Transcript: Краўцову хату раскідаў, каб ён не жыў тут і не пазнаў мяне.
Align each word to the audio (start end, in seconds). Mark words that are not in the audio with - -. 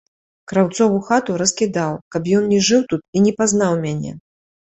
Краўцову 0.51 1.01
хату 1.09 1.35
раскідаў, 1.41 1.93
каб 2.15 2.31
ён 2.39 2.43
не 2.53 2.59
жыў 2.69 2.81
тут 2.93 3.01
і 3.19 3.23
не 3.29 3.35
пазнаў 3.43 3.73
мяне. 3.85 4.11